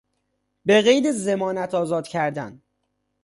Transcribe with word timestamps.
به 0.65 0.81
قید 0.81 1.11
ضمانت 1.11 1.75
آزاد 1.75 2.07
کردن 2.07 2.61